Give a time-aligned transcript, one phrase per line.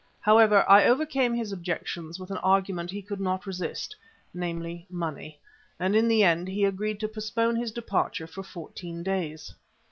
[0.21, 3.95] However, I overcame his objections with an argument he could not resist
[4.33, 5.39] namely, money,
[5.79, 9.53] and in the end he agreed to postpone his departure for fourteen days.